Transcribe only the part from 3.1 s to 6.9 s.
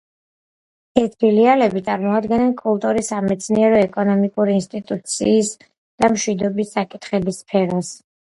სამეცნიერო, ეკონომიკურ, იუსტიციის და მშვიდობის